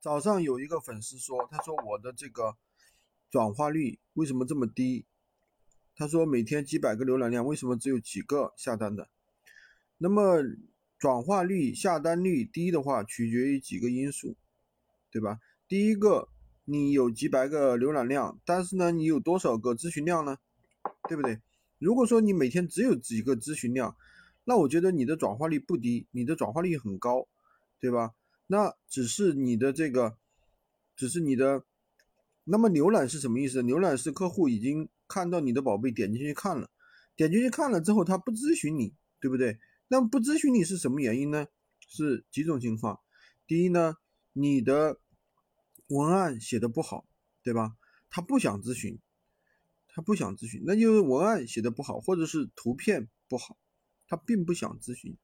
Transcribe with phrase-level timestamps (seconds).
[0.00, 2.56] 早上有一个粉丝说，他说我的这个
[3.30, 5.04] 转化率为什么这么低？
[5.94, 9.10] 他说每天几百个浏览量，为什么只有几个下单的？
[9.98, 10.42] 那么
[10.98, 14.34] 转化率、下单率低的话，取决于几个因素，
[15.10, 15.38] 对吧？
[15.68, 16.30] 第一个，
[16.64, 20.38] 你有几百个浏览量，但是呢，你有多少个咨询量呢？
[21.10, 21.38] 对不对？
[21.78, 23.94] 如果说你每天只有几个咨询量，
[24.44, 27.28] 那我觉得你的转化率不低，你的转化率很高，
[27.78, 28.14] 对吧？
[28.52, 30.18] 那只是你的这个，
[30.96, 31.64] 只是你的，
[32.42, 33.62] 那么浏览是什么意思？
[33.62, 36.68] 浏览是客户已经看到你的宝贝，点进去看了，
[37.14, 39.56] 点进去看了之后，他不咨询你，对不对？
[39.86, 41.46] 那么不咨询你是什么原因呢？
[41.78, 42.98] 是几种情况。
[43.46, 43.94] 第一呢，
[44.32, 44.98] 你的
[45.86, 47.06] 文案写的不好，
[47.44, 47.76] 对吧？
[48.10, 48.98] 他不想咨询，
[49.86, 53.56] 他不想咨询，那就是文案写的不好，或者是图片不好，
[54.08, 55.16] 他并不想咨询。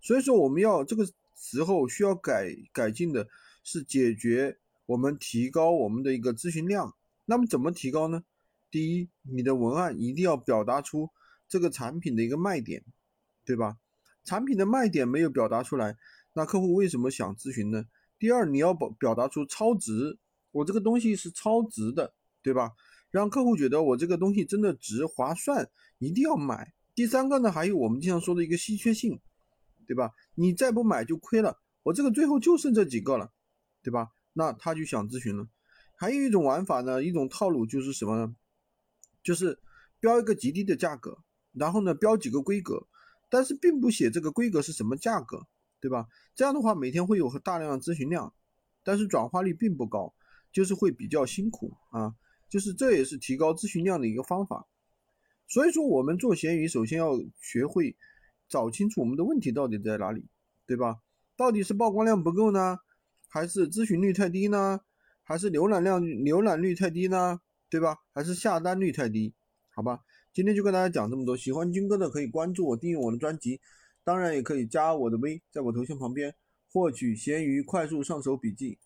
[0.00, 1.06] 所以说，我们要这个。
[1.34, 3.28] 时候需要改改进的
[3.62, 6.94] 是解决我们提高我们的一个咨询量。
[7.26, 8.24] 那么怎么提高呢？
[8.70, 11.10] 第一，你的文案一定要表达出
[11.48, 12.84] 这个产品的一个卖点，
[13.44, 13.78] 对吧？
[14.24, 15.96] 产品的卖点没有表达出来，
[16.32, 17.86] 那客户为什么想咨询呢？
[18.18, 20.18] 第二，你要表表达出超值，
[20.50, 22.72] 我这个东西是超值的，对吧？
[23.10, 26.72] 让客户觉得我这个东西真的值，划算，一定要买。
[26.94, 29.20] 第三个呢，还有我们经常说的一个稀缺性。
[29.86, 30.12] 对吧？
[30.34, 31.60] 你再不买就亏了。
[31.82, 33.30] 我这个最后就剩这几个了，
[33.82, 34.12] 对吧？
[34.32, 35.46] 那他就想咨询了。
[35.96, 38.34] 还有一种玩法呢，一种套路就是什么呢？
[39.22, 39.60] 就是
[40.00, 41.18] 标一个极低的价格，
[41.52, 42.86] 然后呢标几个规格，
[43.28, 45.46] 但是并不写这个规格是什么价格，
[45.78, 46.08] 对吧？
[46.34, 48.32] 这样的话每天会有大量的咨询量，
[48.82, 50.14] 但是转化率并不高，
[50.50, 52.14] 就是会比较辛苦啊。
[52.48, 54.66] 就是这也是提高咨询量的一个方法。
[55.46, 57.94] 所以说我们做闲鱼，首先要学会。
[58.48, 60.26] 找清楚我们的问题到底在哪里，
[60.66, 60.96] 对吧？
[61.36, 62.78] 到底是曝光量不够呢，
[63.28, 64.80] 还是咨询率太低呢，
[65.22, 67.96] 还是浏览量浏览率太低呢，对吧？
[68.12, 69.34] 还是下单率太低？
[69.74, 70.00] 好吧，
[70.32, 71.36] 今天就跟大家讲这么多。
[71.36, 73.60] 喜欢军哥的可以关注我，订阅我的专辑，
[74.04, 76.34] 当然也可以加我的微，在我头像旁边
[76.70, 78.78] 获取闲鱼快速上手笔记。